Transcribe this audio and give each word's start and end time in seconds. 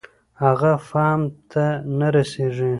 هغه 0.43 0.71
فهم 0.89 1.21
ته 1.51 1.65
نه 1.99 2.07
رسېږي. 2.15 2.69